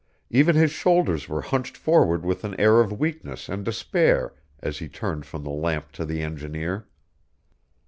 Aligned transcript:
Even 0.31 0.55
his 0.55 0.71
shoulders 0.71 1.29
were 1.29 1.43
hunched 1.43 1.77
forward 1.77 2.25
with 2.25 2.43
an 2.43 2.59
air 2.59 2.79
of 2.81 2.99
weakness 2.99 3.47
and 3.47 3.63
despair 3.63 4.33
as 4.59 4.79
he 4.79 4.89
turned 4.89 5.27
from 5.27 5.43
the 5.43 5.51
lamp 5.51 5.91
to 5.91 6.05
the 6.05 6.23
engineer. 6.23 6.87